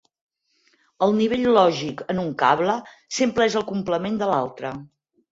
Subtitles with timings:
[1.07, 2.75] El nivell lògic en un cable
[3.17, 4.73] sempre és el complement de l'altre.